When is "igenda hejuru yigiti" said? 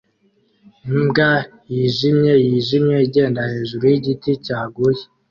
3.07-4.31